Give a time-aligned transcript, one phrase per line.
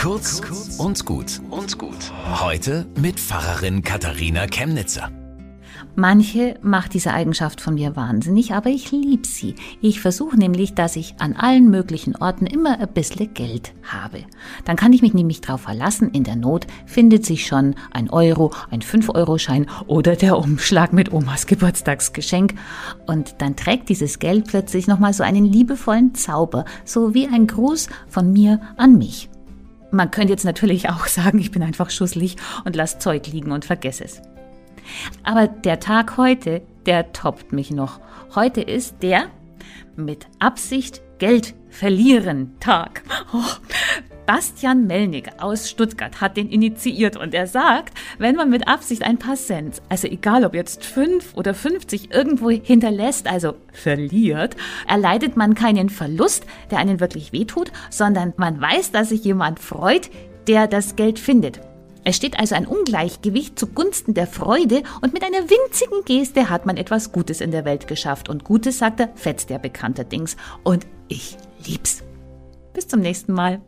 [0.00, 0.40] Kurz
[0.78, 2.10] und gut und gut.
[2.40, 5.10] Heute mit Pfarrerin Katharina Chemnitzer.
[5.94, 9.56] Manche macht diese Eigenschaft von mir wahnsinnig, aber ich liebe sie.
[9.82, 14.24] Ich versuche nämlich, dass ich an allen möglichen Orten immer ein bisschen Geld habe.
[14.64, 18.52] Dann kann ich mich nämlich darauf verlassen, in der Not findet sich schon ein Euro,
[18.70, 22.54] ein 5-Euro-Schein oder der Umschlag mit Omas Geburtstagsgeschenk.
[23.06, 27.88] Und dann trägt dieses Geld plötzlich nochmal so einen liebevollen Zauber, so wie ein Gruß
[28.08, 29.28] von mir an mich.
[29.90, 33.64] Man könnte jetzt natürlich auch sagen, ich bin einfach schusselig und lass Zeug liegen und
[33.64, 34.22] vergesse es.
[35.22, 38.00] Aber der Tag heute, der toppt mich noch.
[38.34, 39.26] Heute ist der
[39.96, 43.02] mit Absicht Geld verlieren Tag.
[43.32, 43.42] Oh,
[44.30, 49.18] Bastian Melnick aus Stuttgart hat den initiiert und er sagt, wenn man mit Absicht ein
[49.18, 54.54] paar Cent, also egal ob jetzt 5 oder 50 irgendwo hinterlässt, also verliert,
[54.86, 60.10] erleidet man keinen Verlust, der einen wirklich wehtut, sondern man weiß, dass sich jemand freut,
[60.46, 61.60] der das Geld findet.
[62.04, 66.76] Es steht also ein Ungleichgewicht zugunsten der Freude und mit einer winzigen Geste hat man
[66.76, 68.28] etwas Gutes in der Welt geschafft.
[68.28, 70.36] Und Gutes, sagt er, fetzt der bekannte Dings.
[70.62, 72.04] Und ich lieb's.
[72.72, 73.60] Bis zum nächsten Mal.